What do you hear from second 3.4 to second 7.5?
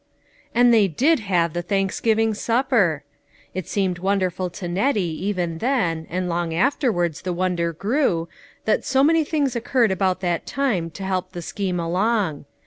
It seemed wonderful to Nettie, even then, and long afterwards the